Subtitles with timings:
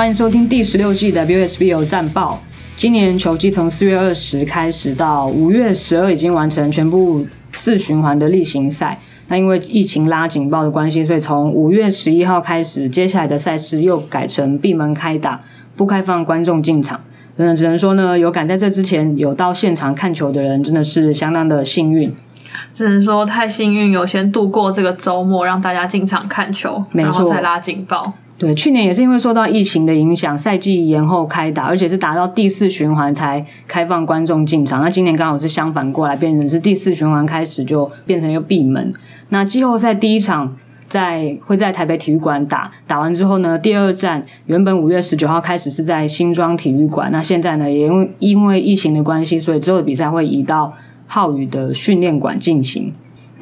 [0.00, 2.40] 欢迎收听第十六季的 WSBO 战报。
[2.74, 8.98] 今年球季从四月二十开始到五月十二，已经完成全部四循环的例行赛。
[9.28, 15.38] 那因为疫情拉警报的关系，所以从五月十一号开始，接下来的赛事又改成闭门开打，
[15.76, 16.98] 不开放观众进场。
[17.36, 22.10] 嗯，只能说呢，有赶在这之前有到现场看球的人，真的是相当的幸运。
[22.72, 28.14] 只能说太幸运，有先度过这个周末，让大家进场看球，然后才拉警报。
[28.40, 34.80] 对，去年也是因为受到疫情的影响，赛季延后开打，而且是打到第四循环才开放观众进场。
[34.80, 38.94] 那今年刚好是相反过来，变成是第四循环开始就变成又闭门。
[39.28, 40.56] 那季后赛第一场
[40.88, 50.72] 在会在台北体育馆打，打完之后呢，第二站原本五月十九号开始是在新庄体育馆，那现在呢也因为因为疫情的关系，所以之后的比赛会移到
[51.06, 52.90] 浩宇的训练馆进行。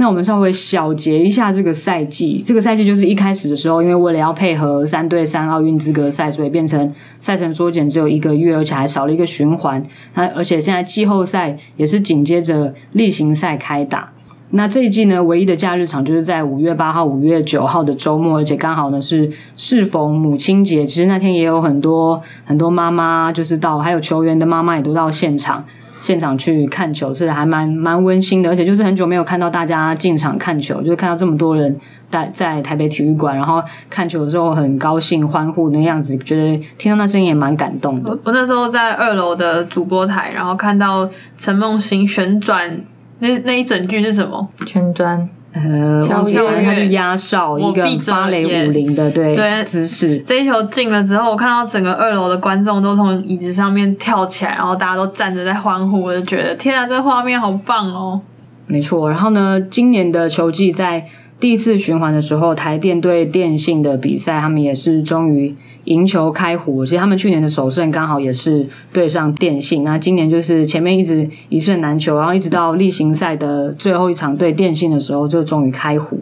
[0.01, 2.41] 那我们稍微小结一下这个赛季。
[2.45, 9.85] 这个赛季就是一开始的时候，因为为了要配合三对三奥运资格赛，所以变成赛程缩减只有一个月，而且还少了一个循环。
[10.15, 14.13] 那而且现在季后赛也是紧接着例行赛开打。
[14.51, 20.87] 那这一季呢，唯一的假日场就是在五月八号、五月九号的周末，而且刚好呢是适逢母亲节。
[20.87, 25.65] 其实那天也有很多很多妈妈，就是到还有球员的妈妈也都到现场。
[26.01, 31.77] 现场去看球是还蛮蛮温馨的，而且就是很久没有看到大家进场看球，就是看到这么多人
[32.11, 38.19] 在在台北体育馆，然后看球的时候很高兴欢呼那样子，觉得听到那声音也蛮感动的。
[38.25, 42.81] 我那时候在二楼的主播台，然后看到陈梦欣旋转
[43.19, 44.49] 那那一整句是什么？
[44.67, 45.29] 旋转。
[45.65, 50.19] 呃，跳跃，他就压哨一个芭蕾舞林的对对姿势。
[50.19, 58.21] 这一球进了之后，我看到整个二楼的观众都从椅子上面跳起来，然后大家都站着在欢呼，我就觉得天啊，这画面好棒哦！
[58.67, 61.07] 没错，然后呢，今年的球季在。
[61.41, 65.55] 第一次循环的时候，台电对电信的比赛，他们也是终于
[65.89, 66.85] 赢球开胡。
[66.85, 76.19] 其实他们去年的首胜刚好也是对上电信，那今年就是前面一直一胜难求，然后一直到例行赛的最后一场对电信的时候，就终于开胡。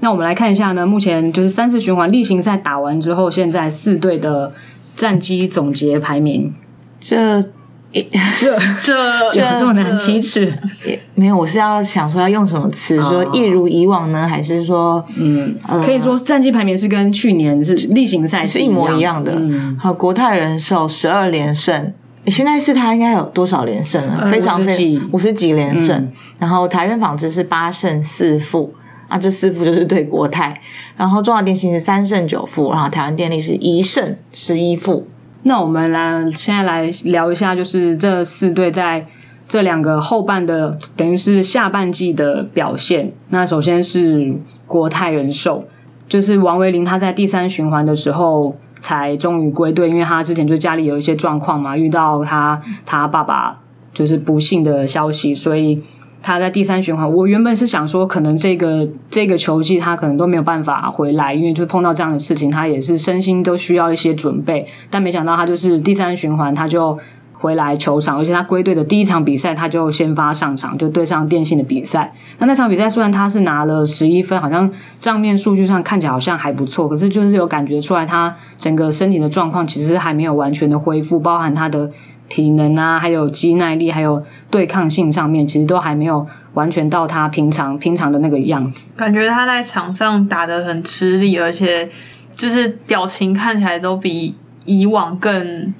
[0.00, 4.52] 那我们来看一下呢，目前就是三次循环例行赛打完之后，现在四队的
[4.94, 6.52] 战绩总结排名。
[7.00, 7.42] 这。
[8.36, 10.52] 这这这么难启齿？
[11.14, 19.40] 没有，我是要想说要用什么词，说一如以往呢，还是说嗯，可以说战绩排名是跟去年是例行赛是一模一样的。
[19.78, 21.92] 好，国泰人寿十二连胜，
[22.26, 24.26] 现在是他应该有多少连胜了？
[24.28, 26.10] 非常非五十几连胜。
[26.40, 28.74] 然后台人纺织是八胜四负，
[29.06, 30.60] 啊，这四负就是对国泰。
[30.96, 35.06] 然后中华电信是三胜九负，然后台湾电力是一胜十一负。
[35.44, 39.06] 那我们来现在来聊一下，就是这四队在
[39.48, 43.12] 这两个后半的，等于是下半季的表现。
[43.28, 44.34] 那首先是
[44.66, 45.64] 国泰人寿，
[46.08, 53.56] 就是王维林他在第三循环的时候才终于归队，因为他之前就家里有一些状况嘛，遇到他他爸爸
[53.92, 55.82] 就是不幸的消息，所以。
[56.26, 64.66] 他在第三循环，我原本是想说，可能这个这个球季他可能都没有办法回来，因为就碰到这样的事情，他也是身心都需要一些准备。
[64.88, 66.98] 但没想到他就是第三循环他就
[67.34, 72.14] 回来球场，而且他归队的第一场比赛他就先发上场，就对上电信的比赛。
[72.38, 81.90] 那那场比赛虽然他是拿了十一分，好像账面数据上看起来好像还不错，可是就是有感觉出来他整个身体的状况其实还没有完全的恢复，包含他的。
[82.28, 88.90] 体能啊，还有肌耐力，还有对抗性上面，其实都还没有完全到他平常平常的那个样子。
[88.96, 91.88] 感觉他在场上打的很吃力，而且
[92.36, 95.72] 就是表情看起来都比以往更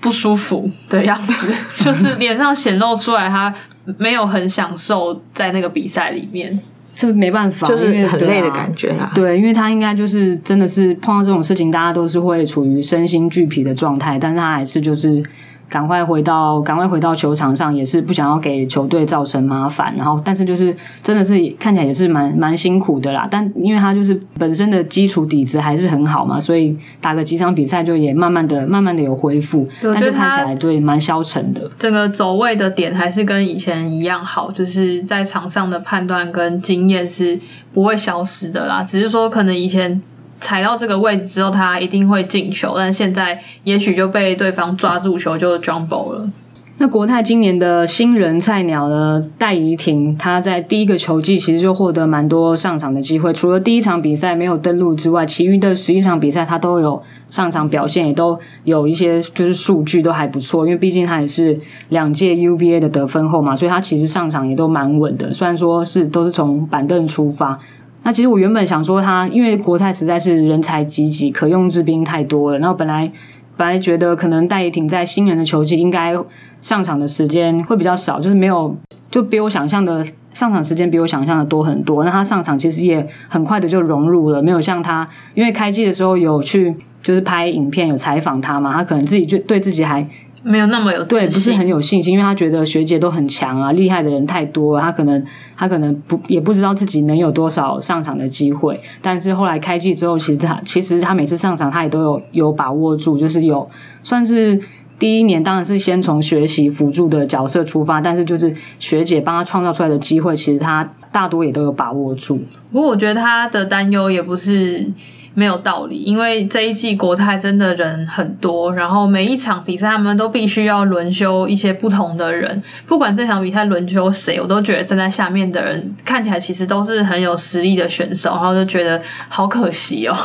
[0.00, 3.54] 不舒服的样子，就是脸上显露出来他
[3.96, 6.58] 没有很享受在那个比赛里面。
[6.94, 9.10] 这没办法，就是很累的感觉啦。
[9.14, 15.22] 对，因为他应该就是真的是碰到这种事情，大家都是会处于身心俱疲的状态，但是他还是就是。
[15.68, 19.94] 赶快回到，赶快回到球场上，也是不想要给球队造成麻烦。
[19.96, 23.26] 然后，但是就是真的是看起来也是蛮蛮辛苦的啦。
[23.30, 29.66] 但因为他就是本身的基础底子还是很好嘛，所以打个几场比赛就也慢慢的、慢慢的有恢复。
[29.82, 31.70] 但是看起来对蛮消沉的。
[31.78, 37.38] 整个走位的点还是跟以前一样好，就是在场上的判断跟经验是
[37.72, 38.82] 不会消失的啦。
[38.82, 40.00] 只是说可能以前。
[40.44, 46.28] 踩到这个位置之后，他一定会进球，但现在也许就被对方抓住球就 jumbo 了。
[46.76, 49.24] 那国泰今年的新人菜鸟呢？
[49.38, 60.66] 戴怡婷，他在第一个球季其实就获得蛮多上场的机会，除了第一场比赛没有登陆之外，其余的十一场比赛他都有上场表现，也都有一些就是数据都还不错。
[60.66, 61.58] 因为毕竟他也是
[61.88, 65.32] 两届 UBA 的得分后嘛，所以他其实上场也都蛮稳的。
[65.32, 67.56] 虽然说是都是从板凳出发。
[68.04, 72.58] 那其实我原本想说他，因为国泰实在是人才济济，可用之兵太多了。
[72.58, 73.10] 然后本来
[73.56, 76.14] 本来觉得可能戴怡婷在新人的球季应该
[76.60, 78.76] 上场的时间会比较少，就是没有
[79.10, 82.04] 就比我想象的上场时间比我想象的多很多。
[82.04, 90.06] 那他上场其实也很快的就融入了，没有像他因为开机的时候有去就是拍影片有采访他嘛，他可能自己就对自己还。
[90.46, 95.24] 没有那么有对，不是很有信心，因为他觉得学姐都很强啊，厉害的人太多了，他可能
[95.56, 98.78] 他可能不也不知道自己能有多少上场的机会。
[99.00, 103.66] 但是后来开季之后，其实他其实他每次上场他也都有有把握住，就是有
[104.02, 104.60] 算是
[104.98, 112.42] 第一年当然是先从学习辅助的角色出发，但是就是学姐帮他创造出来的机会，其实他大多也都有把握住。
[112.70, 114.92] 不过我觉得他的担忧也不是。
[115.36, 122.62] 没有道理，因为这一季国泰真的人很多，然后每一场比赛他们都必须要轮休一些不同的人。
[122.86, 130.16] 不管这场比赛轮休谁，我都觉得站在下面的人看起来其实都是很有实力的选手，然后就觉得好可惜哦。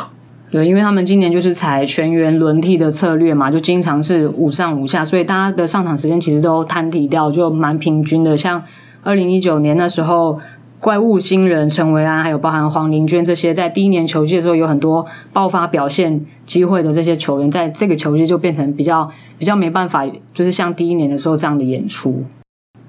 [0.51, 8.37] 对，因为他们今年就是采全员轮替的策略嘛，就经常是五上五下，所以大家的上场时间其实都摊体掉，就蛮平均的。
[8.37, 8.63] 像
[9.03, 10.39] 二零一九年那时候。
[10.79, 19.05] 怪物新人陈维安，还有包含黄玲娟这些，在第一年球季的时候有很多爆发表现机会的这些球员，在这个球季就变成比较
[19.37, 22.23] 比较没办法，就是像第一年的时候这样的演出。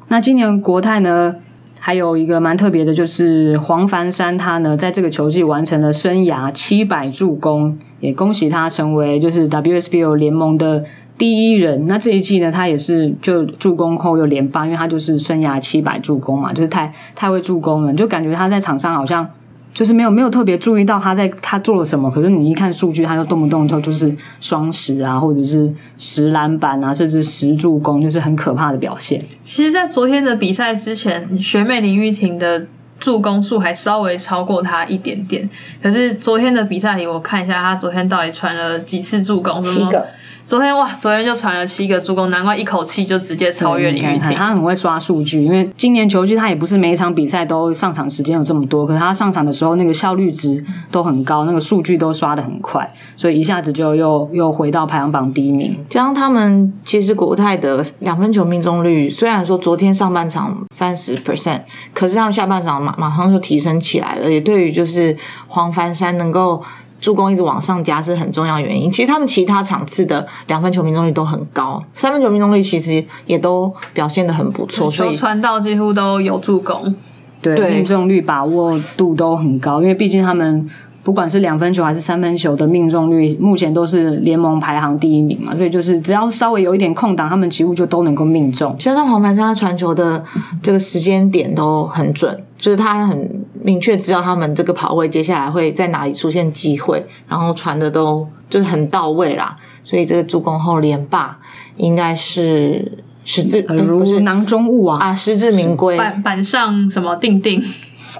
[0.07, 1.35] 那今年国泰呢，
[1.81, 10.85] 还有一个蛮特别的，就是黄凡山，他呢在这个球季完成了生涯七百助攻，也恭喜他成为就是 WSBO 联盟的。
[11.21, 19.29] 第一人，那这一季呢，他也是就助攻后又连发，因为他就是生涯七百助攻嘛，就是太太会助攻了，就感觉他在场上好像
[19.75, 29.23] 就是没有没有特别注意到他在他做了什么，可是你一看数据，他就动不动就就是双十啊，或者是十篮板啊，甚至十助攻，就是很可怕的表现。
[29.45, 32.67] 其实，在昨天的比赛之前，学妹林玉婷的
[32.99, 35.47] 助攻数还稍微超过他一点点，
[35.83, 40.07] 可是昨天的比赛里，我看一下他昨天到底传了几次助攻，七个。
[40.50, 44.35] 昨天哇，昨天就传了七个助攻，难怪一口气就直接超越林玉婷。
[44.35, 52.85] 他很会刷数据，因为今年球季他也不是每一场比赛都上场时间有这么多，可是他上场的时候那个效率值都很高，那个数据都刷的很快，
[53.17, 55.79] 所以一下子就又又回到排行榜第一名。
[55.88, 61.61] 加上他们其实国泰的两分球命中率，虽然说昨天上半场三十 percent，
[61.94, 65.17] 可是他们下半场马马上就提升起来了，也对于就是
[65.47, 66.61] 黄帆山能够。
[67.00, 68.91] 助攻一直往上加是很重要原因。
[68.91, 76.94] 其实他们其他场次的两分球命中率都很高，三分球命中率其实也都表现的很不错，所以传到几乎都有助攻。
[77.43, 80.69] 对，命中率把握度都很高，因为毕竟他们。
[81.02, 88.76] 不管是两分球还是三分球的命中率，目前都是联盟排行第一名嘛，所以就是只要稍微有一点空档，他们几乎就都能够命中。
[88.79, 90.23] 加上黄盘山他传球的
[90.62, 99.57] 这个时间点都很准，就是他很明确知道他们这个跑位接下来会在哪里出现机会，然后传的都就是很到位啦。
[99.83, 101.39] 所以这个助攻后连霸
[101.77, 105.97] 应该是实至如囊中物啊啊，实至名归。
[105.97, 107.61] 板板上什么定定。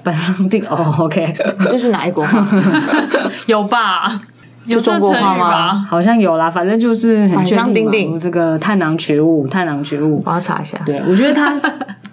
[0.03, 1.35] 板上定哦，OK，
[1.69, 2.47] 这是哪一国话？
[3.45, 4.19] 有吧？
[4.65, 5.85] 有中国话吗？
[5.87, 10.23] 好像有啦，反正就是板上钉钉这个探囊取物，探囊取物。
[10.25, 10.77] 我要查一下。
[10.85, 11.59] 对，我觉得他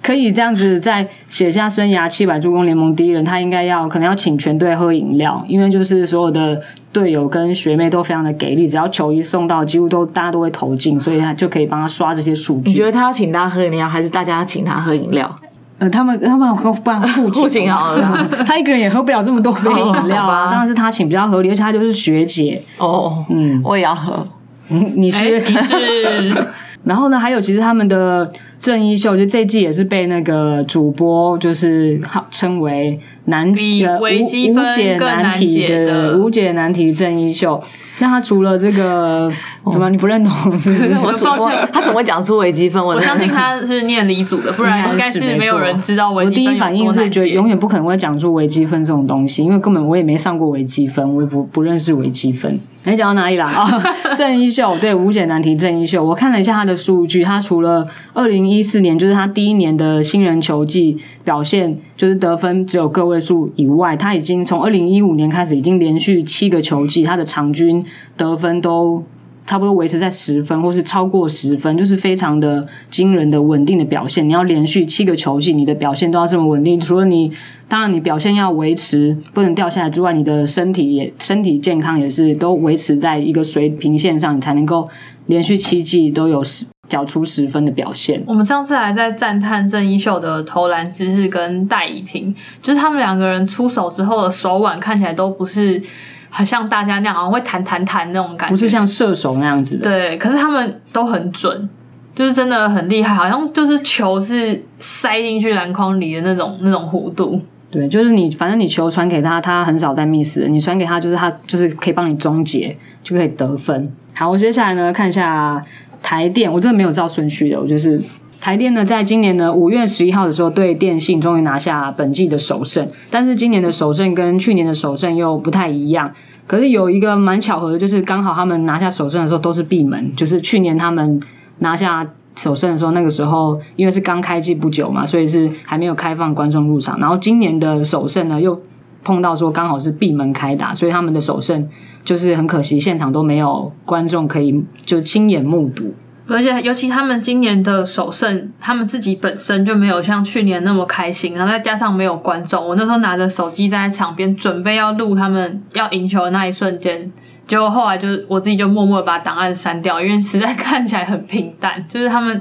[0.09, 6.59] 可以这样子在写下生涯七百助攻联盟第一人，他应该要可能要请全队喝饮料，因为就是所有的
[6.91, 12.71] 队友跟学妹都非常的给力，只要球一送到，几乎都大家都会投进，所以他就可以帮他刷这些数据。
[12.71, 15.31] 你觉得他要请大家喝饮料，还是大家要请他喝饮料？
[15.77, 24.27] 呃，他们他们喝不然互请好了， 他一个人也喝不了这么多杯饮料啊，当然是他请比较合理，而且他就是学姐哦，嗯，我也要喝，
[24.71, 26.47] 嗯，你是你是，
[26.89, 37.63] 然后呢，还有其实他们的郑一秀，就这季也是被那个主播就是称为难题无无解难题的无解难题郑一秀。
[37.99, 39.31] 那他除了这个，
[39.71, 40.59] 怎么你不认同？
[40.59, 40.95] 是不是？
[41.05, 42.83] 我抱歉，他怎么会讲出微积分？
[42.83, 46.45] 我相信他是念理组的，不然应该是没有人知道微积分。
[46.45, 52.59] 我第一反应是觉得永远不可能会讲出微积分这种东西，因为根本我也没上过微积分，我也不不认识微积分。
[52.91, 53.67] 你讲到哪里了啊？
[54.17, 67.85] 郑一秀对无解难题，郑一秀，我看了一下他的数据，他除了二零一四年就是他第一年的新人球季表现，就是得分只有个位数以外，他已经从二零一五年开始，已经连续七个球季，他的场均。
[68.17, 69.05] 得分都
[69.47, 74.29] 差不多维持在十分，或是超过十分，就是非常的惊人的稳定的表现。
[74.29, 76.79] 你要连续七个球季，你的表现都要这么稳定。
[76.81, 77.31] 除了你，
[77.69, 84.89] 当然你表现要维持，不能掉下来之外，你的身体也身体健康也是都维持在一个水平线上，你才能够
[85.27, 88.23] 连续七季都有十缴出十分的表现。
[88.27, 95.83] 我们上次还在赞叹郑一秀的投篮姿势跟戴怡婷，就是他们两个人出手之后的手腕看起来都不是。
[96.31, 99.85] 好像大家那样，好像会弹弹弹那种感觉，不是像射手那样子的。
[99.85, 101.67] 对，可是他们都很准，
[102.15, 107.41] 就是真的很厉害，好像就是球是塞进去篮筐里的那种那种弧度。
[107.71, 110.39] 对，就是你，反正你球传给他，他很少在 miss。
[110.49, 113.93] 你传给他，就是他就是可以帮你终结，就可以得分。
[114.15, 115.63] 好，我接下来呢看一下
[116.03, 118.01] 台电，我真的没有照顺序的，我就是
[118.41, 122.89] 台电呢，在今年呢五月十一号的时候，对电信终于拿下本季的首胜。
[123.11, 126.11] 但是今年的首胜跟去年的首胜又不太一样。
[126.47, 131.21] 可是有一个蛮巧合的，就是刚好他们拿下首胜的时候都是闭门，就是去年他们
[131.59, 132.09] 拿下。
[132.39, 136.99] 首胜的时候，那个时候因为是刚开机不久嘛，所以是还没有开放观众入场。
[137.01, 138.59] 然后今年的首胜呢，又
[139.03, 141.69] 碰到说刚好是闭门开打，所以他们的首胜
[142.05, 145.93] 就是很可惜，现场都没有观众可以就亲眼目睹。
[146.29, 157.11] 而且尤其他们今年的首胜，他们自己本身就没有像去年那么开心，然后再加上没有观众，我那时候拿着手机站在场边准备要录他们要赢球的那一瞬间。
[157.49, 162.39] 结果后来就是我自己就默默把档案删掉，因为实在看起来很平淡， 就是他们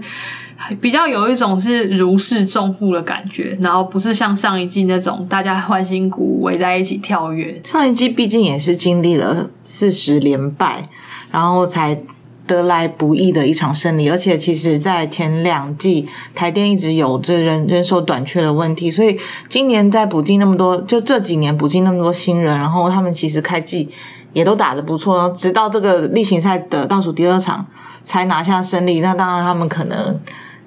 [0.82, 7.62] 比较有一种是如释重负的感觉，然后不是像上一季那种大家欢欣鼓舞围在一起跳跃。
[7.64, 10.84] 上一季毕竟也是经历了四十连败，
[11.32, 11.98] 然后才
[12.46, 23.88] 得来不易的一场胜利，而且其实在前两季台电一直有这人人手短缺的问题，所以今年在补进那么多，就这几年补进那么多新人，然后他们其实开季。
[24.34, 27.66] 也都打得不错，直到这个例行赛的倒数第二场
[28.04, 29.00] 才拿下胜利。
[29.00, 30.20] 那当然，他们可能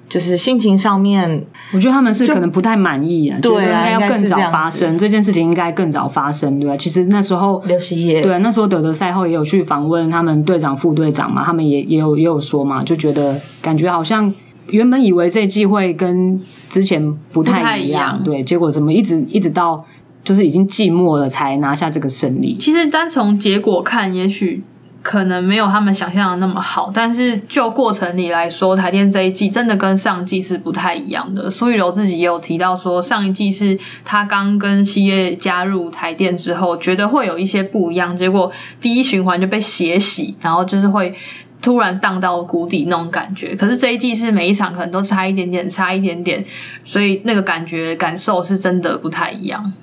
[0.09, 6.75] 就是心情上面，我觉得他们是可能不太满意啊，对啊，应该要更早发生这件事情，应该更早发生，对吧？
[6.75, 14.33] 其实那时候刘希业，对，那时候德德赛后也有去访问他们队长、副队长嘛，他们也也有也有说嘛，就觉得感觉好像
[14.67, 16.37] 原本以为这季会跟
[16.67, 19.77] 之前不太一样，对，结果怎么一直一直到。
[20.23, 22.55] 就是已经寂寞了，才拿下这个胜利。
[22.57, 24.63] 其实单从结果看，也许
[25.01, 26.91] 可能没有他们想象的那么好。
[26.93, 31.49] 但是就过程里来说，台电这一季真的跟上季是不太一样的。
[31.49, 38.15] 苏雨柔自己也有提到说，上一季是他刚跟西叶加入台电之后，觉得会有一些不一样。
[38.15, 41.11] 结果第一循环就被血洗，然后就是会
[41.63, 43.55] 突然荡到谷底那种感觉。
[43.55, 46.45] 可是这一季是每一场可能都差一点点，差一点点，
[46.85, 49.73] 所以那个感觉感受是真的不太一样。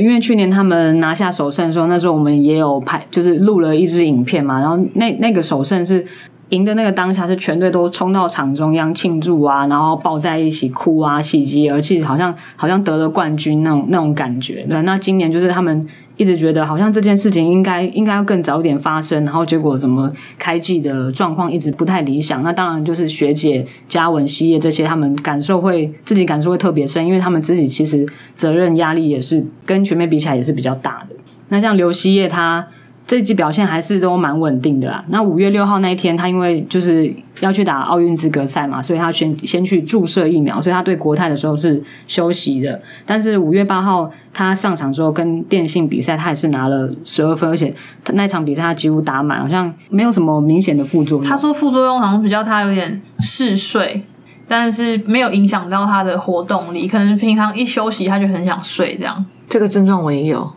[0.00, 4.60] 因为去年他们拿下首胜的时候，那时候我们也有拍，就是录了一支影片嘛。
[4.60, 6.04] 然后那那个首胜是
[6.52, 14.64] 赢的那个当下，是全队都冲到场中央庆祝啊，然后抱在一起哭啊，喜极而泣，好像好像得了冠军那种那种感觉。
[14.68, 15.86] 对，那今年就是他们。
[16.18, 22.42] 一直觉得好像这件事情应该应该要更早一点发生，然后结果怎么开季的状况一直不太理想。
[22.42, 31.16] 那当然就是学姐嘉文、西叶这些，他们感受会自己感受会特别深，因为他们自己其实责任压力也是跟全妹比起来也是比较大的。
[31.48, 32.68] 那像刘希叶他。
[33.06, 35.04] 这一季表现还是都蛮稳定的啦。
[35.08, 42.78] 那五月六号那一天，他因为就是要去打奥运资格赛嘛，所以他先先去注射疫苗，所以他对国泰的时候是休息的。
[43.04, 51.28] 但是五月八号他上场之后跟电信比赛，他也是拿了十二分，而且他那场比赛他几乎打满，好像没有什么明显的副作用。
[51.28, 54.04] 他说副作用好像比较他有点嗜睡，
[54.48, 59.26] 但是没有影响到他的活动力，可能平常一休息他就很想睡这样。
[59.48, 60.50] 这个症状我也有。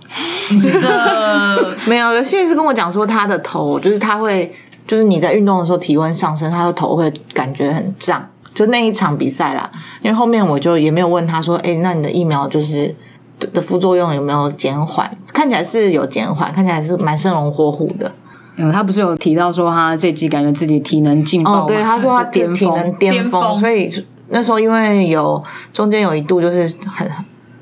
[1.88, 2.24] 没有了。
[2.24, 4.54] 现在是跟我讲说，他的头就是他会，
[4.88, 8.28] 就是你在运动的时候体温上升，他的头会感觉很胀。
[8.54, 9.70] 就那一场比赛啦，
[10.02, 12.96] 因为后面我就也没有问他说，哎，那你的疫苗就是
[13.40, 15.10] 的副作用有没有减缓？
[15.34, 18.10] 看起来是有减缓，看起来是蛮生龙活虎的。
[18.56, 23.92] 嗯，他不是有提到说他这季感觉自己体能进步哦，对，他说他体能巅峰，所以
[24.30, 27.12] 那时候因为有中间有一度就是很。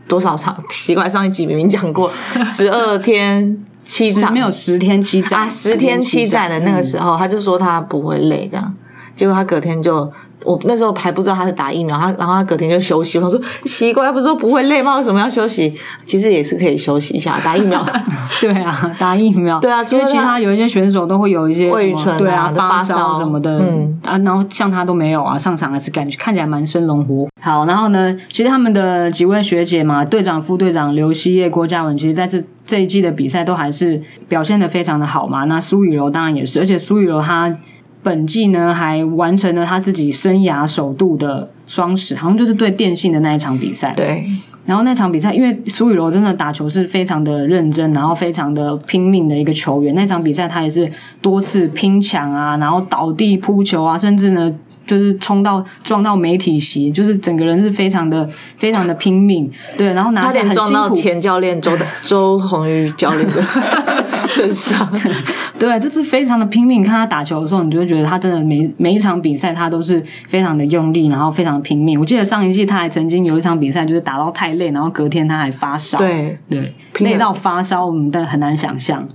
[0.08, 0.56] 多少场？
[0.70, 2.12] 奇怪，上一集明明讲过
[2.50, 8.74] 十二天七场，没有十天七战啊，十天七站的那个时候，他就说他不会累，这样，
[9.16, 10.12] 结果他隔天就。
[10.44, 13.18] 我那时候还不知道他是打疫苗，他然后他隔天就休息。
[13.20, 14.98] 我说奇怪，他不是说不会累吗？
[14.98, 15.74] 为什么要休息？
[16.06, 17.86] 其实也是可以休息一下，打疫苗。
[18.42, 19.60] 对啊，打疫苗。
[19.60, 27.28] 对啊，因为其他有一些选手都会有一些胃唇对啊发烧什么的，嗯啊，然后像他都没有啊，上场还是感觉看起来蛮生龙活。
[27.42, 35.46] 好，然后呢，其实他们的几位学姐嘛，队长、副队长刘希叶、郭嘉文，其实在这这一季的比赛都还是表现的非常的好嘛。
[35.46, 37.56] 那苏雨柔当然也是，而且苏雨柔她。
[38.04, 43.94] 本季呢，还完成了他自己生涯首度的双十，好像就是对电信的那一场比赛。
[43.96, 44.26] 对，
[44.66, 49.96] 然后那场比赛，因为苏雨柔真的打球是非常的认真，然后非常的拼命的一个球员。
[49.96, 50.88] 那场比赛他也是
[51.22, 54.54] 多次拼抢啊，然后倒地扑球啊，甚至呢
[54.86, 60.96] 就是冲到撞到媒体席，就是整个人是非常的非常的拼命，对，然后拿下很辛苦。
[60.96, 63.44] 前教练周的周鸿宇教练的
[64.28, 64.88] 身上，
[65.60, 66.84] 对，就是非常的拼命。
[66.84, 72.00] 看他打球的时候，你就会觉得他真的每每一场比赛他都是非常的用力，然后非常拼命。
[72.00, 79.08] 我记得上一季他还曾经有一场比赛，就是打到太累，然后隔天他还发烧，对对，累到发烧，我们都很难想象。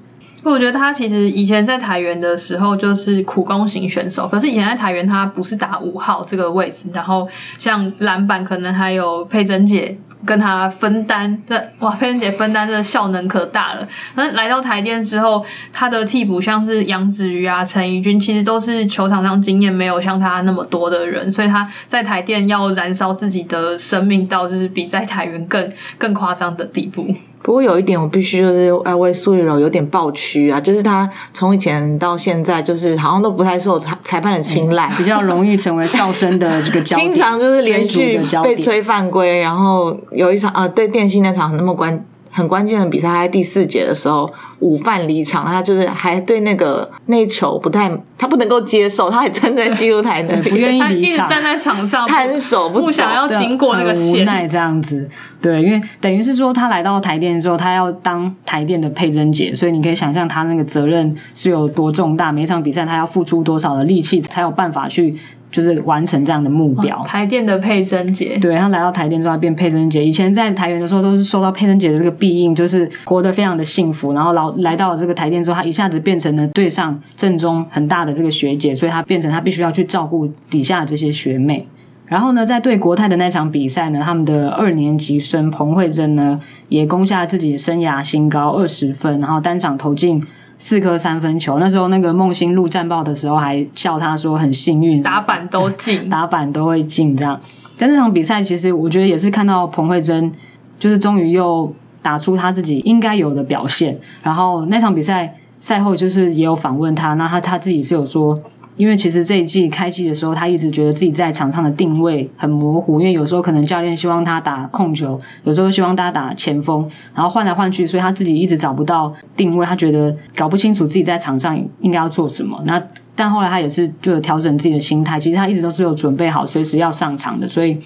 [0.48, 7.28] 我觉得他其实以前在台元的时候就是苦攻型选手，可是以前在台元他不是打五号这个位置，然后
[7.58, 9.98] 像篮板可能还有佩珍姐。
[10.24, 13.88] 跟他分担，这哇，佩珍姐分担的效能可大了。
[14.16, 27.06] 那来到台电之后，他的替补像是杨子瑜啊、陈怡君，其实都是球场上经验没有像他那么多的人，所以他在台电要燃烧自己的生命到就是比在台元更更夸张的地步。
[27.42, 42.04] 不过有一点，我必须就是要为苏玉柔有点抱屈啊，就是他从以前到现在，就是好像都不太受裁裁判的青睐，比较容易成为哨声的这个焦点， 经常就是连续被吹犯规，然后有一场呃，对电信那场那么关。
[42.30, 44.30] 很关键的比赛，他在第四节的时候
[44.60, 55.08] 午饭离场，他就是还对那个那球不太，他不能够接受，他还站在 记录台那不愿意离场，站在场上摊手不想要经过那个线，无奈这样子。
[55.40, 65.16] 对，因为等于是说他来到台电之后，他要当台电的佩珍姐，所以你可以想象他那个责任是有多重大，每场比赛他要付出多少的力气，才有办法去。
[65.50, 67.02] 就是完成这样的目标。
[67.04, 70.04] 台电的佩珍姐，对她来到台电之后变佩珍姐。
[70.04, 74.12] 以前在台园的时候都是受到佩珍姐的这个庇应，就是活得非常的幸福。
[74.12, 81.66] 然后老来到了这个台电之后，她一下子变成了队上正中很大的这个学姐，所以她变成她必须要去照顾底下的这些学妹。
[82.06, 90.22] 然后呢，在对国泰的那场比赛呢，他们的二年级生彭慧珍呢也攻下自己的生涯新高二十分，然后单场投进。
[90.58, 97.40] 四颗三分球，那时候那个梦欣录战报的时候还笑他说很幸运，打板都进，打板都会进这样。
[97.76, 100.32] 在那场比赛，其实我觉得也是看到彭慧珍，
[100.78, 103.98] 就是终于又打出他自己应该有的表现。
[104.22, 108.38] 然后那场比赛赛后就是也有访问他，那他他自己是有说。
[108.78, 113.00] 因为其实这一季开季的时候，他一直觉得自己在场上的定位很模糊。
[113.00, 119.66] 因为有时候可能教练希望他打控球，有时候希望他打前锋，然后换来换去，所以他自己一直找不到定位。
[119.66, 122.62] 他觉得搞不清楚自己在场上应该要做什么。
[122.64, 122.80] 那
[123.16, 127.48] 但后来他也是就调整自己的心态，其实他一直都是有准备好随时要上场的。
[127.48, 127.76] 所以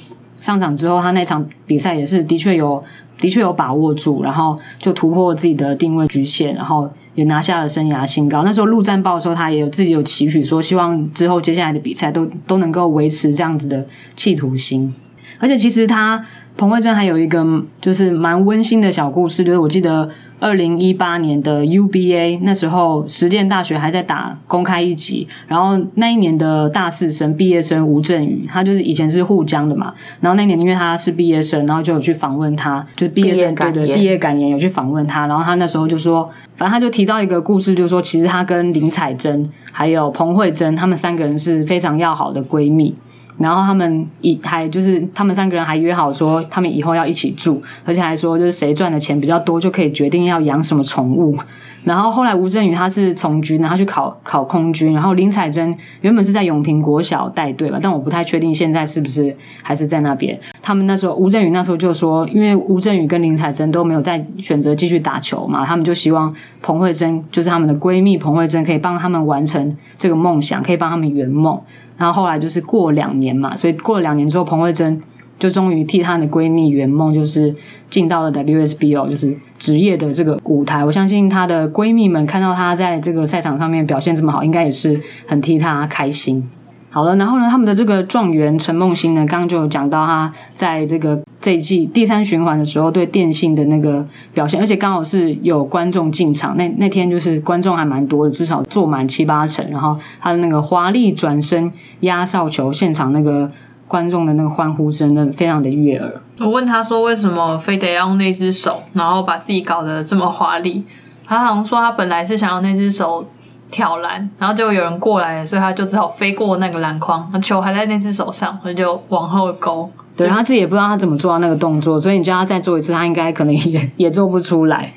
[0.40, 2.83] 上场之后，他那场比赛也是的确有
[3.18, 6.90] 的确有把握住，然后就突破自己的定位局限，然后。
[7.14, 8.42] 也拿下了生涯新高。
[8.44, 14.94] 那时候陆战报的时候，他也有自己有期许，说希望之后接下来的比赛都都能够维持这样子的企图心。
[15.38, 16.25] 而且其实他
[16.57, 17.44] 彭慧珍还有一个
[17.81, 20.09] 就是蛮温馨的小故事，就是我记得。
[20.42, 42.92] 二零一八年的 UBA 那时候，实践大学还在打公开一级，然后那一年的大四生毕业生吴振宇，他就是以前是沪江的嘛，然后那年因为他是毕业生，然后就有去访问他，就毕业生对对毕业感言有去访问他，然后他那时候就说，反正他就提到一个故事，就是说其实他跟林彩珍还有彭慧珍他们三个人是非常要好的闺蜜。
[43.38, 51.36] 然后他们以还就是他们三个人还约好说，他们以后要一起住，而且还说就是谁赚的钱比较多，就可以决定要养什么宠物。
[51.84, 54.92] 然后后来吴镇宇他是从军，然后去考考空军。
[54.94, 60.38] 然后林彩珍原本是在永平国小带队吧，但我不太确定现在是不是还是在那边。
[60.62, 71.60] 他们那时候吴镇宇那时候就说，因为吴镇宇跟林彩珍都没有再选择继续打球嘛，他们就希望彭慧珍就是他们的闺蜜彭慧珍可以帮他们完成这个梦想，可以帮他们圆梦。
[71.96, 75.00] 然后后来就是过两年嘛，所以过了两年之后，彭慧珍
[75.38, 77.55] 就终于替她的闺蜜圆梦，就是
[77.90, 80.85] 进到了 WSBO，就是职业的这个舞台。
[80.85, 86.48] 我相信她的闺蜜们看到她在这个赛场上面表现这么好，应该也是很替她开心。
[86.94, 99.66] 好了，然后呢，他们的这个状元陈梦欣呢，刚刚就有讲到他在这个这一季第三循环的时候对电信的那个表现，而且刚好是有观众进场，那那天就是观众还蛮多的，至少坐满七八成。
[99.70, 103.48] 然后他的那个华丽转身压哨球，现场那个
[103.88, 106.20] 观众的那个欢呼声，真的非常的悦耳。
[106.40, 110.85] 我问他说，为什么非得要用那只手，然后把自己搞得这么华丽？
[111.24, 113.26] 他好像说他本来是想要那只手。
[113.72, 119.90] 挑篮，然后就有人过来，所以他就只好飞过那个篮筐，球还在那只手上，他就往后勾。
[120.14, 124.92] 对，他自己也不知道他怎么做到那个动作，所以你叫他再做一次，他应该可能也 也做不出来。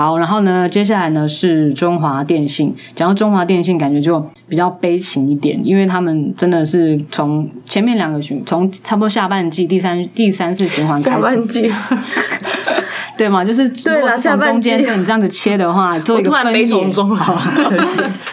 [0.00, 2.74] 好，然后呢，接下来呢是中华电信。
[2.94, 11.10] 讲到中华电信，感觉就比较悲情一点，因为他们真的是从前面两个循，从差不多下半季第三第三次循环开始。
[11.10, 11.70] 下半季。
[13.18, 16.66] 对嘛，就是如果是从中间对你这样子切的话，做一个分野。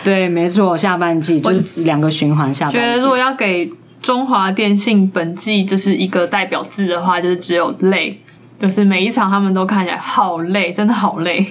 [0.05, 2.47] 对，没错，下半季就是两个循环。
[2.55, 3.69] 下半季觉得如果要给
[4.01, 8.17] 中华电信本季就是一个代表字的话，就是只有累，
[8.59, 11.45] 就是每一场他们都看起来好累，真的好累。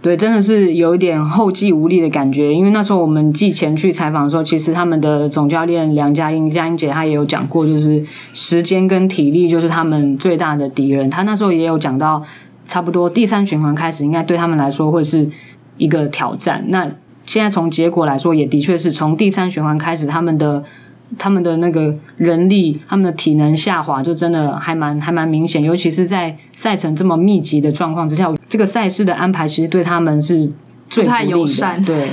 [0.00, 2.52] 对，真的是有一点后继无力的感觉。
[2.52, 11.08] 因为那时候我们季前去采访的时候，其实他们的总教练梁佳音、佳音姐她也有讲过，就是时间跟体力就是他们最大的敌人。
[11.08, 12.20] 她那时候也有讲到，
[12.66, 15.28] 差不多第三循环开始，应该对他们来说会是
[15.76, 16.64] 一个挑战。
[16.68, 16.88] 那
[17.24, 20.64] 现在从结果来说，也的确是从第三循环开始，他们的。
[21.18, 25.62] 他们的那个人力，他们的体能下滑，就真的还蛮还蛮明显。
[25.62, 30.50] 尤其是在赛程这么密集的状况之下，这个赛事的安排其实对他们是
[30.88, 31.84] 最不利的。
[31.86, 32.10] 对。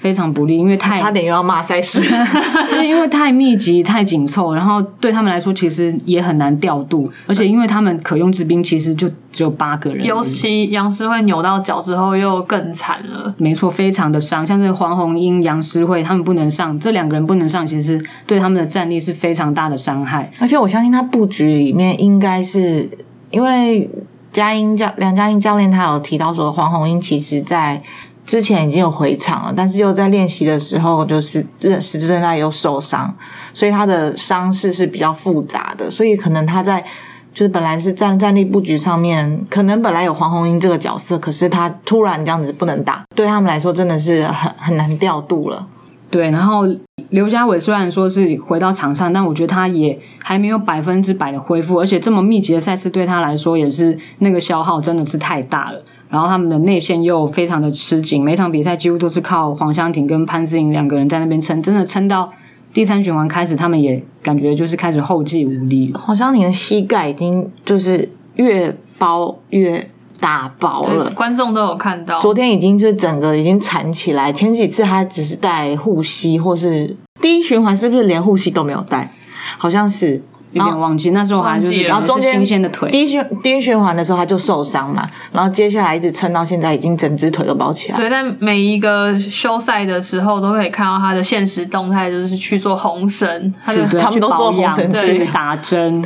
[0.00, 2.00] 非常不利，因为太差点又要骂赛事，
[2.70, 13.34] 就是因为太密集、太紧凑，然后对他们来说其实也很难调度，而且因为他们可用之兵其实就只有八个人，尤其杨诗慧扭到脚之后又更惨了。
[13.38, 20.30] 没错，非常的伤，像是黄红英、杨诗慧他们不能上，这两个人不能上，其实对他们的战力是非常大的伤害。
[20.38, 22.88] 而且我相信他布局里面应该是
[23.30, 23.90] 因为
[24.30, 27.82] 佳音教梁佳音教练他有提到说黄红英其实在。
[28.28, 31.44] 之前已经有回场了，但是又在练习的时候，就是
[31.80, 33.16] 十字韧带又受伤，
[33.54, 36.84] 所以他的伤势是比较复杂的，所以可能他在
[37.32, 45.66] 就是本来是战战力布局上面，可能本来有黄红英这个角色，可是他突然这样子不能打，对他们来说真的是很很难调度了。
[46.10, 46.64] 对，然后
[47.08, 55.82] 刘家伟虽然说是回到场上，但我觉得他也还没有百分之百的恢复，而且这么密集的赛事对他来说也是那个消耗真的是太大了。
[56.08, 62.28] 然后他们的内线又非常的吃紧，每场比赛几乎都是靠黄湘婷跟潘思颖两个人在那边撑，真的撑到
[62.72, 65.92] 第三循环开始，他们也感觉就是开始后继无力。
[65.92, 72.18] 黄湘婷的膝盖已经就是越包越打薄了，观众都有看到。
[72.20, 79.12] 昨天已经是整个已经缠起来，前几次他只是带护膝，或是第一循环是不是连护膝都没有带？
[79.58, 80.22] 好像是。
[80.52, 87.98] 有点忘记，那时候还就是然后中间新鲜的腿，第一循第一循环的时候他就受伤嘛，然后接下来一直撑到现在，已经整只腿都包起来。
[87.98, 96.04] 对，但每一个休赛的时候都可以看到他的现实动态，就是去做红绳，他就他们都做红绳去打针，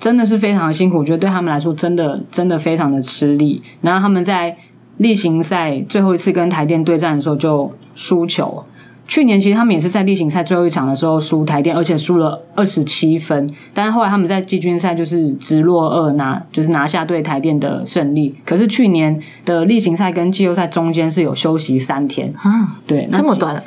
[0.00, 0.98] 真的是非常的辛苦。
[0.98, 3.62] 我觉得对他们来说，真的真的非常的吃力。
[3.82, 4.56] 然后他们在
[4.96, 8.64] 例行赛最后一次跟台电对战的时候就输球。
[9.08, 13.48] 去年其实他们也是在例行赛最后一场的时候输台电，而且输了二十七分。
[13.72, 18.34] 但是后来他们在季军赛就是直落二拿，就是拿下对台电的胜利。
[18.44, 23.62] 可是去年的例行赛跟季后赛中间是有休息三天啊，对，这么短。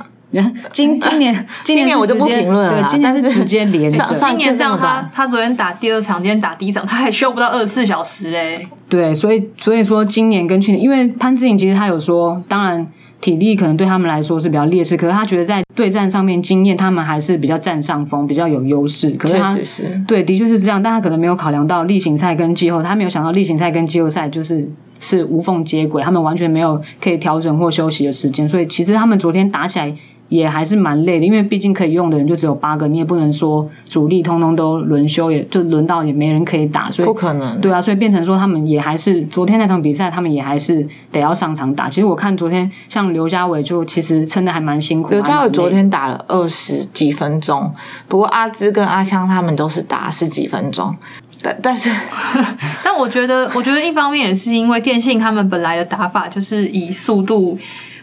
[0.72, 4.04] 今 今年 今年我就不评论了，今年是 直接连着。
[4.14, 8.68] 今年这样，他他昨天打第二场，今天打第一场，他还休不到二十四小时嘞。
[8.88, 12.86] 对，所以所以说今年跟去年，因为潘志颖其实他有说，当然。
[13.22, 19.10] 体力可能对他们来说是比较劣势，可是他觉得在对战上面经验，他们还是比较占上风，比较有优势。
[19.12, 19.58] 可是他
[20.08, 29.96] 对，的确是这样，但他可能没有考量到例行赛跟季后，他没有想到例行赛跟季后赛就是是无缝接轨，他们完全没有可以调整或休息的时间，所以其实他们昨天打起来。
[30.30, 37.60] 也还是蛮累的，因为毕竟可以用的人就只有八个，你也不能说主力通通都轮休，也就轮到也没人可以打，所以不可能。
[37.60, 41.90] 对啊，所以变成说他们也还是昨天那场比赛，他们也还是得要上场打。
[41.90, 45.10] 其实我看昨天像刘家伟就其实撑的还蛮辛苦。
[45.10, 47.72] 刘家伟昨天打了二十几分钟，
[48.08, 50.96] 不过阿芝跟阿香他们都是打十几分钟，
[51.42, 51.90] 但但是
[52.86, 57.58] 但我觉得，我觉得一方面也是因为电信他们本来的打法就是以速度。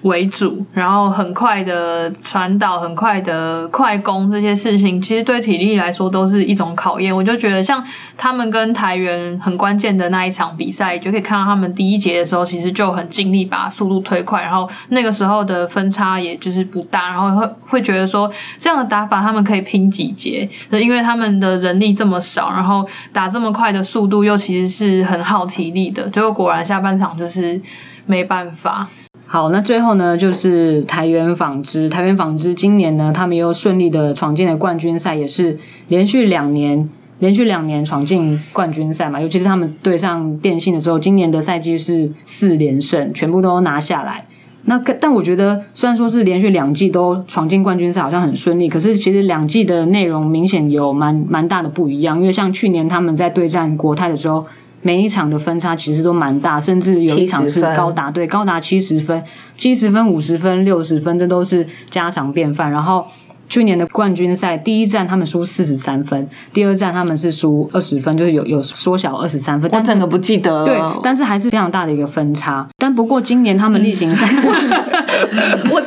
[0.07, 7.15] 为主，然后很快的传导，很快的快攻，这些事情其实对体力来说都是一种考验。
[7.15, 7.85] 我就觉得，像
[8.17, 27.61] 他们跟台元很关键的那一场比赛，就可以看到他们第一节的时候，其实就很尽力把速度推快，然后那个时候的分差也就是不大，然后会会觉得说这样的打法他们可以拼几节，因为他们的人力这么少，然后打这么快的速度又其实是很耗体力的，结果果然下半场就是
[28.07, 28.87] 没办法。
[29.29, 31.91] 好，那最后呢，就是台元纺织。
[31.91, 35.59] 台元纺织今年呢，他们又顺利的闯进了冠军赛，也是
[35.89, 39.21] 连续两年，连续两年闯进冠军赛嘛。
[39.21, 44.23] 尤其是他们对上电信的时候，今年的赛季是四连胜，全部都拿下来。
[44.67, 52.21] 那但我觉得，虽然说是连续两季都闯进冠军赛，好像很顺利，可是其实两季的内容明显有蛮蛮大的不一样。
[52.21, 54.47] 因为像去年他们在对战国泰的时候。
[54.83, 59.23] 每一场的分差其实都蛮大，甚至有一场是高达对高达七十分、
[59.57, 62.71] 七十分、五十分、六十分，这都是家常便饭。
[62.71, 63.05] 然后
[63.49, 69.71] 去年的冠军赛第一站他们输四十三分，第二站他们是输二十分，就是有有缩小二十三分。
[69.73, 72.67] 我整个不记得了对，但是还是非常大的一个分差。
[72.77, 74.53] 但不过今年他们例行赛，我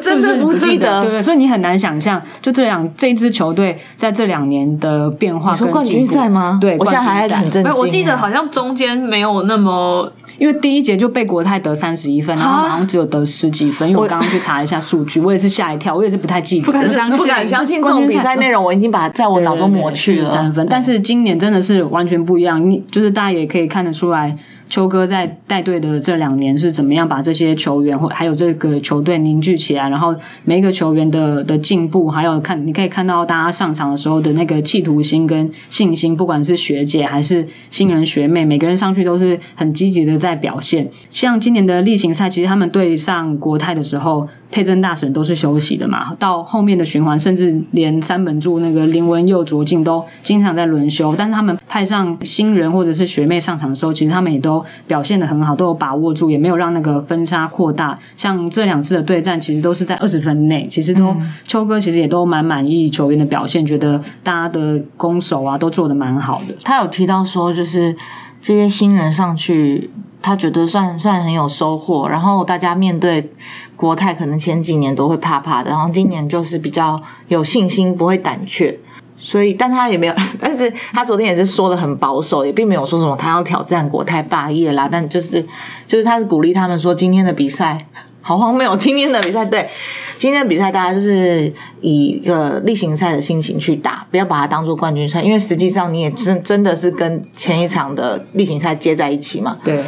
[0.01, 1.21] 真的不记得，对不对？
[1.21, 5.53] 所以你很难想象，就这两这支球队在这两年的变化。
[5.53, 6.57] 说冠军赛吗？
[6.61, 7.73] 对，我现在还很震惊。
[7.75, 13.89] 我记得好像中间没有那么，因为第一节就被国泰得三十一分，然后好像只有得十几分。
[13.89, 20.65] 因为我刚刚去查一下数据，我也是吓一跳，我也是不太记得，不敢相信，不敢相信这种比赛内容，我已经把在我脑中抹去了三分。
[20.69, 24.35] 但是今年真的是完全不一样，你就是大家也可以看得出来。
[24.69, 29.89] 秋哥在带队的这两年是怎么样把这些球员或还有这个球队凝聚起来？
[29.89, 40.87] 然后每一个球员的的进步，还有看你可以看到大家上场的时候的那个企图心跟信心，不管是学姐还是新人学妹，每个人上去都是很积极的在表现。
[41.09, 44.27] 像今年的例行赛，其实他们对上国泰的时候。
[44.51, 51.15] 佩珍大神都是休息的嘛，到后面的循环，甚至连三本柱那个林文佑、卓敬都经常在轮休。
[51.15, 57.97] 但是他们派上新人或者是学妹上场的时候，其实他们也都表现的很好，都有把握住，也没有让那个分差扩大。
[58.17, 60.67] 像这两次的对战，其实都是在二十分内。
[60.67, 66.55] 其实都秋哥其实也都蛮满意球员的表现，觉得大家的攻守啊都做的蛮好的。
[66.63, 67.95] 他有提到说，就是
[68.41, 69.91] 这些新人上去。
[70.21, 73.31] 他觉得算算很有收获，然后大家面对
[73.75, 78.77] 国泰，可能前几年都会怕怕的，然后今年就是比较有信心，不会胆怯。
[79.21, 84.87] 所以，但他也没有， 但是他昨天也是说的很保守，也并没有说什么他要挑战国泰霸业啦。
[84.89, 85.45] 但就是，
[85.85, 87.85] 就是他是鼓励他们说，今天的比赛
[88.21, 89.69] 好荒谬，今天的比赛对，
[90.17, 99.57] 今天的比赛大家就是以一个例行赛的心情去打，不要把它当做冠军赛，因为实际上你也真真的是跟前一场的例行赛接在一起嘛。
[99.65, 99.83] 对。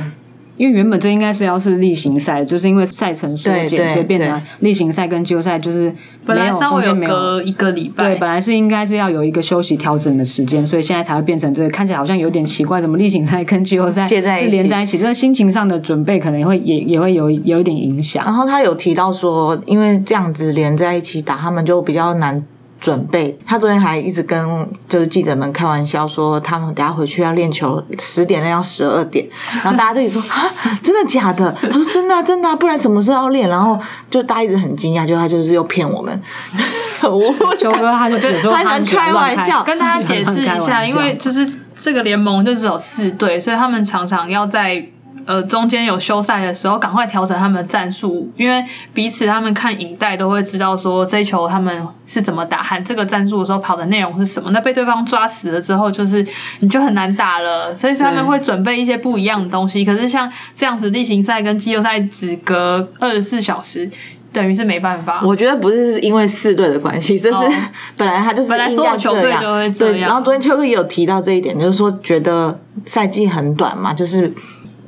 [0.61, 5.91] 因为原本这应该是要是例行赛，就是因为赛程缩减，所以变成例行赛跟季后赛就是
[6.23, 14.99] 本来稍微有隔一个礼拜，对，本来是应该是要有一个休息调整的时间，所以现在才会变成这个，看起来好像有点奇怪，怎么例行赛跟季后赛是连在一起？
[14.99, 18.23] 这个心情上的准备可能会也也会有有一点影响。
[18.23, 22.45] 然后他有提到说，因为这样子连在一起打，他们就比较难。
[22.81, 29.23] 准备，他昨天还一直跟就是记者们开玩笑说，他们等下回去要练球，十点练到十二点，
[29.63, 30.49] 然后大家都说啊，
[30.81, 31.55] 真的假的？
[31.61, 33.47] 他说真的真的，不然什么时候要练？
[33.47, 36.21] 然后就大家一直很惊讶，就他就是又骗我们。
[36.99, 38.17] 球哥他就
[38.51, 44.83] 他很开玩笑，跟大家解释一下，因为就是这个联盟就只有四队，所以他们常常要在。
[45.25, 54.51] 呃，中间有休赛的时候，赶快调整他们的战术，因为彼此他们看影带都会知道说这一球他们是怎么打，喊这个战术的时候跑的内容是什么。
[54.51, 56.25] 那被对方抓死了之后，就是
[56.59, 57.73] 你就很难打了。
[57.75, 59.85] 所以说他们会准备一些不一样的东西。
[59.85, 63.89] 可是像这样子例行赛跟季后赛只隔二十四小时，
[64.33, 65.21] 等于是没办法。
[65.23, 67.39] 我觉得不是是因为四队的关系，这是
[67.97, 70.09] 本来他就是本来所有球队都会这样。
[70.09, 74.33] 然后昨天秋哥也有提到这一点，就是说觉得赛季很短嘛，就是。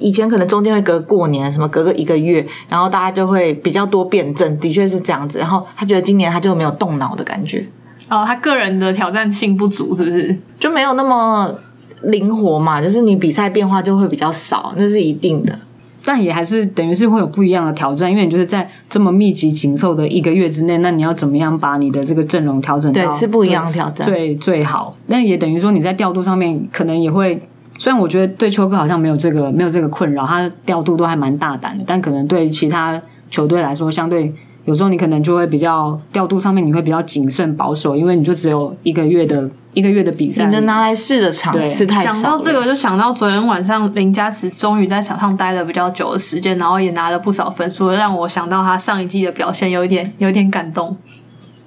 [0.04, 5.40] 以前可能中间会隔过年，什么隔个一个月，然后大家就会比较多辩证，的确是这样子。
[5.40, 7.66] 然后他觉得今年他就没有动脑的感觉，
[8.10, 10.38] 哦，他个人的挑战性不足，是不是？
[10.60, 11.56] 就没有那么
[12.02, 12.82] 灵活嘛？
[12.82, 15.58] 就是你比赛变化就会比较少，那是一定的。
[16.04, 24.92] 但也还是等于是会有不一样的挑战，因为你就是在这么密集紧凑的一个月之内，那你要怎么样把你的这个阵容调整到是不一样的挑战，最最好？
[25.08, 27.42] 那也等于说你在调度上面可能也会。
[27.78, 34.34] 虽然我觉得对秋哥好像没有这个没有这个困扰，他调度都还蛮大胆的，但可能对其他球队来说，相对
[34.66, 42.12] 有时候你可能就会比较调度上面你会比较谨慎保守，因为你就只有一个月的一个月的比赛，你能拿来试的场次太少。
[42.14, 50.96] 讲到这个，就想到昨天晚上林佳慈终于在场上待了比较久的时间，然后也拿了不少分数，让我想到他上一季的表现，有一点有一点感动。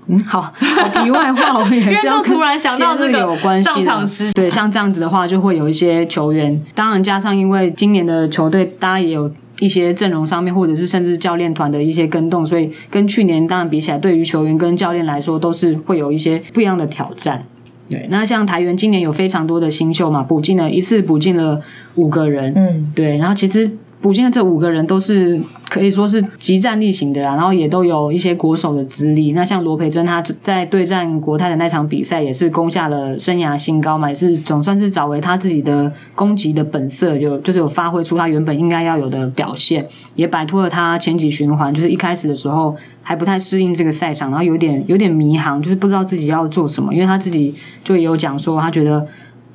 [0.09, 0.53] 嗯，好，
[0.93, 17.45] 题外话，我也是要突然想到这个有关系上场时，对，像这样子的话，就会有一些球员，当然加上因为今年的球队，大家也有一些阵容上面，或者是甚至教练团的一些跟动，所以跟去年当然比起来，对于球员跟教练来说，都是会有一些不一样的挑战。
[17.91, 21.61] 对，那像台元今年有非常多的新秀嘛，补进了一次补进了
[21.97, 23.69] 五个人，嗯，对，然后其实。
[24.01, 29.33] 补进的这五个人都是可以说是极战力型的啦，然后也都有一些国手的资历。
[29.33, 49.07] 那像罗培珍，他在对战国泰的那场比赛也是攻下了生涯新高嘛，也是总算是找回他自己的攻击的本色，就就是有发挥出他原本应该要有的表现，也摆脱了他前几循环就是一开始的时候还不太适应这个赛场，然后有点有点迷航，就是不知道自己要做什么，因为他自己就也有讲说，他觉得。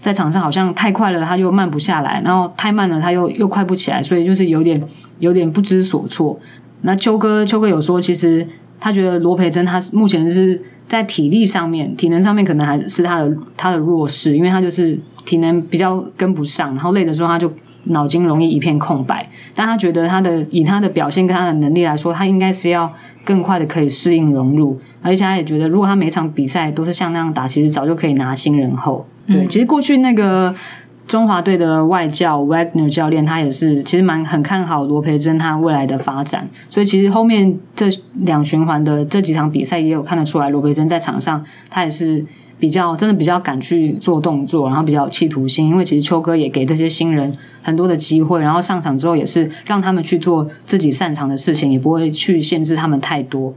[0.02, 4.84] 在场上好像太快了，他又慢不下来；然后太慢了，他又又快不起来，所以就是有点
[5.20, 6.38] 有点不知所措。
[6.82, 8.46] 那秋哥秋哥有说，其实
[8.80, 19.24] 他觉得罗培珍他目前是在体力上面、体能上面可能还是他的他的弱势，因为他就是体能比较跟不上，然后累的时候他就脑筋容易一片空白。
[19.54, 22.92] 但他觉得他的以他的表现跟他的能力来说，他应该是要
[23.24, 29.06] 更快的可以适应融入，而且他也觉得，如果他每场比赛都是像那样打，其实早就可以拿新人后。
[29.32, 30.54] 对，其实过去那个
[31.08, 37.88] 中华队的外教 Wagner 教练，他也是其实蛮很看好罗培珍他未来的发展，所以其实后面这
[38.22, 42.26] 两循环的这几场比赛也有看得出来，罗培珍在场上他也是。
[42.62, 53.52] 比较真的比较敢去做动作，然后比较有企图心，因为其实秋哥也给这些新人很多的机会，然后上场之后也是让他们去做自己擅长的事情，也不会去限制他们太多。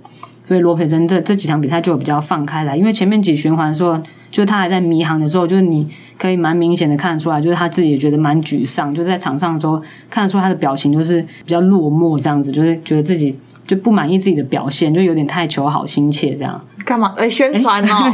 [0.48, 4.00] 所以罗培珍这这几场比赛就比较放开来，因为前面几循环的时候，
[4.34, 5.86] 就他还在迷航的时候，就是你
[6.18, 16.60] 可以蛮明显的看得出来，就是他自己也觉得蛮沮丧，就在场上的时候看得出他的表情就是比较落寞这样子，就是觉得自己就不满意自己的表现，就有点太求好心切这样。
[16.84, 17.14] 干嘛？
[17.16, 18.10] 哎，宣传哦，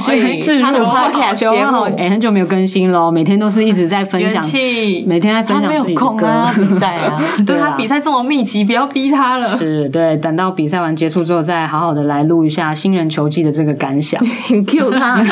[0.63, 4.43] 他的 podcast 节目，哎，很久没有更新喽，每天都是一直在分享，
[5.07, 6.47] 每天在分享自己的歌。
[6.57, 9.47] 比赛啊， 对他比赛这么密集，不要逼他了。
[9.59, 14.23] 是对，等到比赛完结束之后，再好好的来录一下新人球季的这个感想。
[14.67, 15.23] Q 他，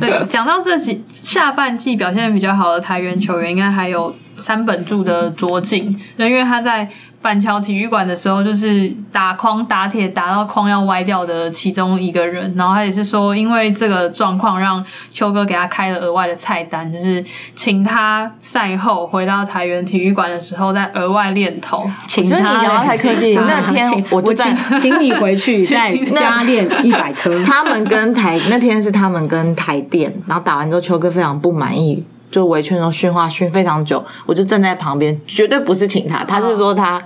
[0.00, 6.88] 对，讲到这几下半季表现比较好的台员球员，应该还有三本柱的卓进，因为他在。
[7.24, 17.24] 板桥体育馆的时候，就是打框打铁打到框要歪掉的其中一个人，然后他也是说，因为这个状况让秋哥给他开了额外的菜单，就是
[17.56, 21.90] 请他赛后回到台原体育馆的时候再额外练头。
[22.06, 27.32] 请他太客气，那天 我就在，请你回去再加练一百颗。
[27.46, 32.04] 他们跟台那天是他们跟台电，然后打完之后，秋哥非常不满意。
[32.34, 37.00] 就围圈中训话训非常久，我就站在旁边，绝对不是请他，他是说他。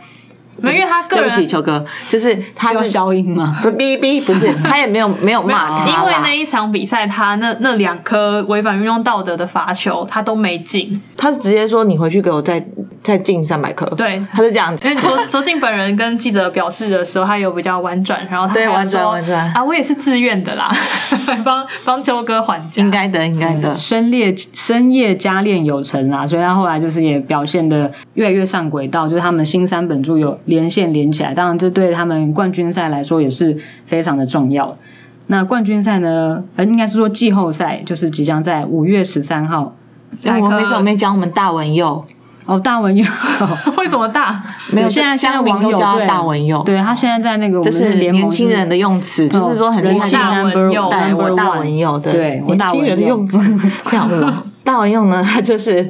[0.61, 3.57] 没，因为他个人对不起，球哥，就是他是消音吗？
[3.63, 5.87] 不哔哔，不是， 他也没有没有骂他。
[5.87, 11.01] 因为那一场比赛，他那那两颗违反运动道德的罚球，他都没进。
[11.17, 12.59] 他是直接说：“你回去给我再
[13.03, 14.89] 再进三百颗。”对，他是这样子。
[14.89, 20.71] 因为卓卓 进本人跟记者表示的时候，他有比较婉转，然后他婉转婉转啊，我也是自愿的啦，
[21.45, 23.75] 帮帮秋哥还价，应该的，应该的。
[23.75, 30.39] 深夜深夜加练有成啦，所以他后来就是也表现的越来越上轨道，就是他们新三本柱有。
[30.45, 33.57] 连线连起来，当然这对他们冠军赛来说也是
[33.87, 34.75] 非常的重要。
[35.27, 36.43] 那冠军赛呢？
[36.57, 39.75] 呃，应该是说季后赛，就是即将在五月十三号。
[40.25, 42.03] 我没怎么没讲我们大文佑
[42.49, 43.05] 哦，大文佑
[43.77, 44.43] 为什么大？
[44.73, 53.39] 没有，现在现在网友叫大文佑，对他现在在那个这是年轻人的用词，就是说很人气 number one，我大文佑，对，年轻人的用词
[53.85, 54.27] 这样子。
[54.65, 55.87] 大文佑呢，他就是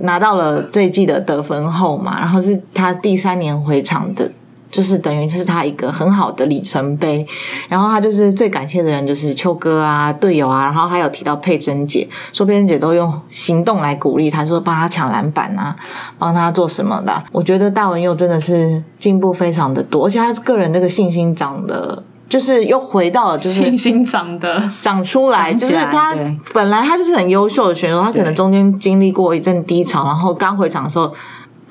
[0.00, 4.30] 拿到了这一季的得分后嘛，然后是他第三年回场的。
[4.70, 7.26] 就是等于是他一个很好的里程碑，
[7.68, 15.74] 然后他就是最感谢的人就是秋哥啊队友啊，然后还有提到佩珍姐，说佩珍姐都用行动来鼓励他，说帮他抢篮板啊，
[16.18, 17.22] 帮他做什么的。
[17.32, 26.14] 我觉得大文佑真的是进步非常的多，而且他个人那个信心长的，就是又回到了就是信心长的长出来，就是他
[26.54, 31.12] 本来他就是很优秀的选手，他可能中间经历过一阵低潮，然后刚回场的时候。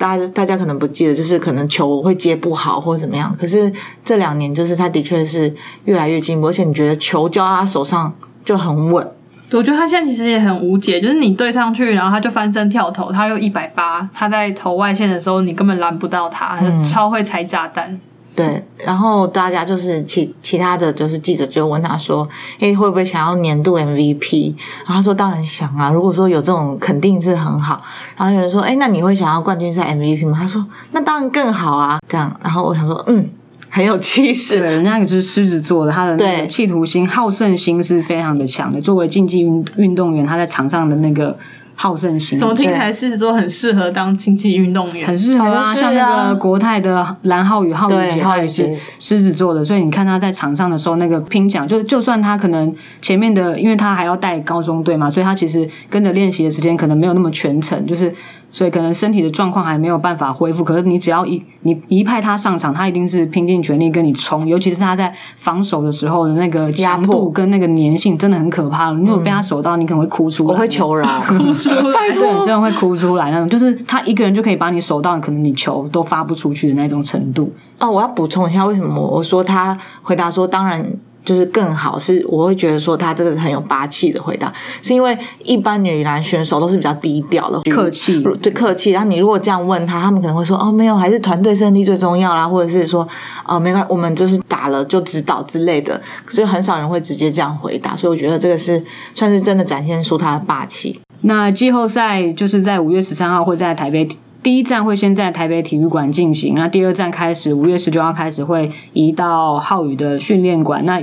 [0.00, 3.36] 大家大家可能不记得，就是可能球会接不好或者怎么样。
[3.38, 3.70] 可是
[4.02, 8.10] 这两年，就是他的确是越来越进步，而且你觉得球交他手上
[8.42, 9.06] 就很稳。
[9.52, 18.00] 我觉得他现在其实也很无解，就是你对上去，然后他就翻身跳投，他又一百八，他在投外线的时候，你根本拦不到他，就超会拆炸弹。
[18.34, 22.26] 对，然后大家就是其其他的就是记者就问他说
[22.60, 24.54] ：“诶，会不会想要年度 MVP？”
[24.86, 27.82] 然后他说：“当然想啊，如果说有这种肯定是很好。”
[28.16, 33.28] 然后有人说：“诶，那你会想要冠军赛 MVP 吗？”他说：“那当然更好啊。”这样，然后我想说：“嗯，
[33.68, 38.80] 很有气势。”人家也是狮子座的，他的那个企图心、好胜心是非常的强的。
[38.80, 41.36] 作为竞技运运动员，他在场上的那个。
[41.82, 45.08] 好胜心，怎么听起来狮子座很适合当竞技运动员？
[45.08, 58.14] 很适合啊，像那个国泰的蓝浩宇、浩宇姐，他也是狮子座的，所以你看他在场上的时候，那个拼抢，就就算他可能前面的，因为他还要带高中队嘛，所以他其实跟着练习的时间可能没有那么全程，就是。
[58.50, 68.90] 所以可能身体的状况还没有办法恢复，可是你只要一你一派他上场，他一定是拼尽全力跟你冲，尤其是他在防守的时候的那个强度跟那个粘性真的很可怕。
[68.92, 73.48] 如果被他守到，你可能会哭出来，我会求饶， 哭出来， 对，真的会哭出来那种。
[73.48, 77.52] 就是他一个人就可以把你守到，可能你球都发不出去的那种程度。
[77.78, 80.84] 哦，我要补充一下，为什么我说他回答说，当然。
[81.30, 84.52] 就是更好，是我会觉得说他这个是很有霸气的回答，
[84.82, 88.90] 是因为一般女篮选手都是比较低调的，客气，对客气。
[88.90, 93.06] 然后你如果这样问他，他们可能会说哦没有，还是团队胜利最重要啦，或者是说
[93.46, 97.94] 哦没关我们就是打了就知道之类的，所以很少人会直接这样回答。
[97.94, 100.98] 所以我觉得这个是算是真的展现出他的霸气。
[101.20, 104.08] 那季后赛就是在五月十三号会在台北
[104.42, 110.98] 第一站会先在台北体育馆进行，那第二站开始五月十九号开始会移到浩宇的训练馆，那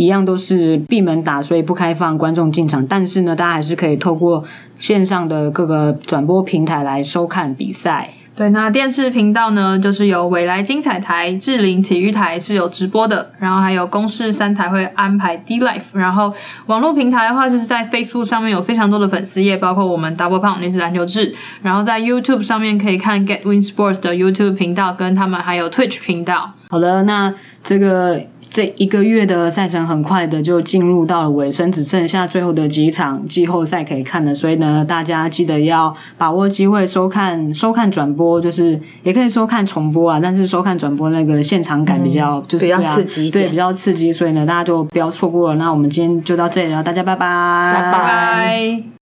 [0.00, 4.42] 一样都是闭门打，所以不开放观众进场，但是呢，大家还是可以透过
[4.78, 8.08] 线上的各个转播平台来收看比赛。
[8.34, 16.32] 对，那电视频道呢，就是有未来精彩台、智林体育台是有直播的，然后还有公视三台会安排 D Life，然后
[16.64, 26.52] 网络平台的话，就是在 Facebook 上面有非常多的粉丝页，包括我们 Double Pound 女子篮球志，然后在 YouTube 上面可以看 Get Win Sports 的 YouTube 频道，跟他们还有 Twitch 频道。
[26.70, 27.30] 好的，那
[27.62, 28.18] 这个。
[28.50, 45.54] 这一个月的赛程很快的就进入到了尾声，只剩下最后的几场季后赛可以看了，所以呢，大家记得要把握机会收看收看转播，就是也可以收看重播啊，但是收看转播那个现场感比较就是比较刺激，对，比较刺激，所以呢，大家就不要错过了。
[45.54, 48.99] 那我们今天就到这里了，大家拜拜，拜拜。